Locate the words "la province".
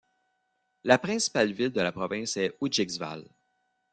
1.81-2.35